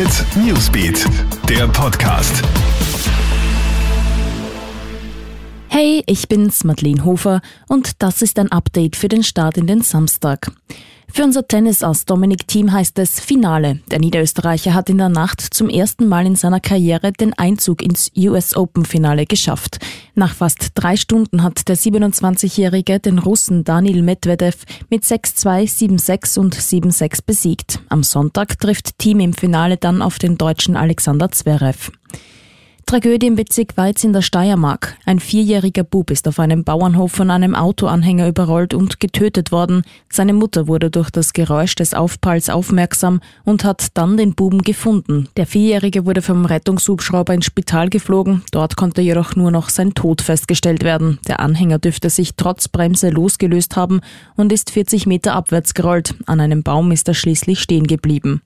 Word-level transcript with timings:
Hit 0.00 0.24
Newsbeat, 0.34 1.04
der 1.46 1.68
Podcast. 1.68 2.42
Hey, 5.68 6.02
ich 6.06 6.26
bin's, 6.26 6.64
Madeleine 6.64 7.04
Hofer, 7.04 7.42
und 7.68 8.02
das 8.02 8.22
ist 8.22 8.38
ein 8.38 8.50
Update 8.50 8.96
für 8.96 9.08
den 9.08 9.22
Start 9.22 9.58
in 9.58 9.66
den 9.66 9.82
Samstag. 9.82 10.52
Für 11.12 11.24
unser 11.24 11.46
Tennis 11.46 11.82
aus 11.82 12.04
Dominik 12.04 12.46
Team 12.46 12.72
heißt 12.72 12.98
es 13.00 13.20
Finale. 13.20 13.80
Der 13.90 13.98
Niederösterreicher 13.98 14.74
hat 14.74 14.88
in 14.88 14.98
der 14.98 15.08
Nacht 15.08 15.40
zum 15.40 15.68
ersten 15.68 16.06
Mal 16.06 16.24
in 16.24 16.36
seiner 16.36 16.60
Karriere 16.60 17.12
den 17.12 17.34
Einzug 17.34 17.82
ins 17.82 18.12
US 18.16 18.56
Open 18.56 18.84
Finale 18.84 19.26
geschafft. 19.26 19.78
Nach 20.14 20.34
fast 20.34 20.70
drei 20.74 20.96
Stunden 20.96 21.42
hat 21.42 21.68
der 21.68 21.76
27-Jährige 21.76 23.00
den 23.00 23.18
Russen 23.18 23.64
Daniel 23.64 24.02
Medvedev 24.02 24.64
mit 24.88 25.02
6-2, 25.04 25.64
7-6 26.00 26.38
und 26.38 26.54
7-6 26.54 27.20
besiegt. 27.26 27.80
Am 27.88 28.02
Sonntag 28.02 28.58
trifft 28.60 28.98
Team 28.98 29.20
im 29.20 29.32
Finale 29.32 29.76
dann 29.76 30.02
auf 30.02 30.18
den 30.18 30.38
deutschen 30.38 30.76
Alexander 30.76 31.30
Zverev. 31.30 31.90
Tragödie 32.90 33.28
im 33.28 33.36
Bezirk 33.36 33.76
Weiz 33.76 34.02
in 34.02 34.12
der 34.12 34.20
Steiermark. 34.20 34.96
Ein 35.06 35.20
vierjähriger 35.20 35.84
Bub 35.84 36.10
ist 36.10 36.26
auf 36.26 36.40
einem 36.40 36.64
Bauernhof 36.64 37.12
von 37.12 37.30
einem 37.30 37.54
Autoanhänger 37.54 38.26
überrollt 38.26 38.74
und 38.74 38.98
getötet 38.98 39.52
worden. 39.52 39.84
Seine 40.08 40.32
Mutter 40.32 40.66
wurde 40.66 40.90
durch 40.90 41.08
das 41.10 41.32
Geräusch 41.32 41.76
des 41.76 41.94
Aufpralls 41.94 42.50
aufmerksam 42.50 43.20
und 43.44 43.62
hat 43.62 43.96
dann 43.96 44.16
den 44.16 44.34
Buben 44.34 44.62
gefunden. 44.62 45.28
Der 45.36 45.46
Vierjährige 45.46 46.04
wurde 46.04 46.20
vom 46.20 46.44
Rettungshubschrauber 46.44 47.32
ins 47.32 47.44
Spital 47.44 47.90
geflogen. 47.90 48.42
Dort 48.50 48.74
konnte 48.74 49.02
jedoch 49.02 49.36
nur 49.36 49.52
noch 49.52 49.68
sein 49.68 49.94
Tod 49.94 50.20
festgestellt 50.20 50.82
werden. 50.82 51.20
Der 51.28 51.38
Anhänger 51.38 51.78
dürfte 51.78 52.10
sich 52.10 52.34
trotz 52.34 52.66
Bremse 52.66 53.10
losgelöst 53.10 53.76
haben 53.76 54.00
und 54.34 54.52
ist 54.52 54.72
40 54.72 55.06
Meter 55.06 55.34
abwärts 55.34 55.74
gerollt. 55.74 56.16
An 56.26 56.40
einem 56.40 56.64
Baum 56.64 56.90
ist 56.90 57.06
er 57.06 57.14
schließlich 57.14 57.60
stehen 57.60 57.86
geblieben. 57.86 58.42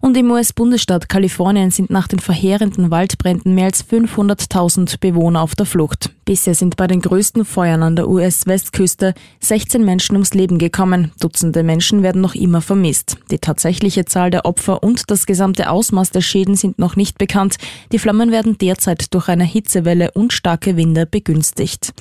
Und 0.00 0.16
im 0.16 0.30
US-Bundesstaat 0.30 1.08
Kalifornien 1.08 1.70
sind 1.70 1.90
nach 1.90 2.08
den 2.08 2.18
verheerenden 2.18 2.90
Waldbränden 2.90 3.54
mehr 3.54 3.66
als 3.66 3.84
500.000 3.84 5.00
Bewohner 5.00 5.42
auf 5.42 5.54
der 5.54 5.66
Flucht. 5.66 6.10
Bisher 6.24 6.54
sind 6.54 6.76
bei 6.76 6.86
den 6.86 7.00
größten 7.00 7.44
Feuern 7.44 7.82
an 7.82 7.96
der 7.96 8.08
US-Westküste 8.08 9.14
16 9.40 9.84
Menschen 9.84 10.16
ums 10.16 10.34
Leben 10.34 10.58
gekommen. 10.58 11.12
Dutzende 11.20 11.62
Menschen 11.62 12.02
werden 12.02 12.20
noch 12.20 12.34
immer 12.34 12.60
vermisst. 12.60 13.16
Die 13.30 13.38
tatsächliche 13.38 14.04
Zahl 14.04 14.30
der 14.30 14.44
Opfer 14.44 14.82
und 14.82 15.10
das 15.10 15.26
gesamte 15.26 15.70
Ausmaß 15.70 16.10
der 16.10 16.20
Schäden 16.20 16.56
sind 16.56 16.78
noch 16.78 16.96
nicht 16.96 17.18
bekannt. 17.18 17.56
Die 17.92 17.98
Flammen 17.98 18.30
werden 18.30 18.58
derzeit 18.58 19.14
durch 19.14 19.28
eine 19.28 19.44
Hitzewelle 19.44 20.10
und 20.12 20.32
starke 20.32 20.76
Winde 20.76 21.06
begünstigt. 21.06 21.92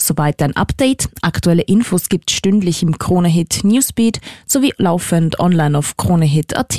Soweit 0.00 0.40
ein 0.42 0.54
Update. 0.54 1.08
Aktuelle 1.22 1.62
Infos 1.62 2.08
gibt 2.08 2.30
stündlich 2.30 2.82
im 2.82 2.98
Kronehit 2.98 3.64
Newsbeat 3.64 4.20
sowie 4.46 4.72
laufend 4.78 5.40
online 5.40 5.76
auf 5.76 5.96
kronehit.at. 5.96 6.78